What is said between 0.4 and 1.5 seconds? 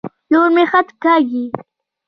مي خط کاږي.